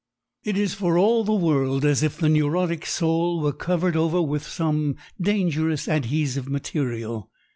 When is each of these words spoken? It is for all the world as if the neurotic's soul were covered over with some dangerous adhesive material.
It 0.43 0.57
is 0.57 0.73
for 0.73 0.97
all 0.97 1.23
the 1.23 1.31
world 1.35 1.85
as 1.85 2.01
if 2.01 2.17
the 2.17 2.27
neurotic's 2.27 2.91
soul 2.91 3.39
were 3.39 3.53
covered 3.53 3.95
over 3.95 4.19
with 4.19 4.41
some 4.47 4.95
dangerous 5.21 5.87
adhesive 5.87 6.49
material. 6.49 7.29